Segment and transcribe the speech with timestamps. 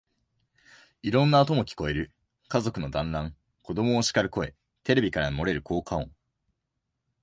[1.03, 2.11] いろんな音も聞こえる。
[2.47, 6.09] 家族の団欒、子供をしかる声、テレビから漏れる効果音、